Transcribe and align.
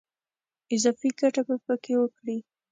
اضافي 0.73 1.09
ګټه 1.19 1.41
په 1.65 1.73
کې 1.83 1.93
وکړي. 2.01 2.37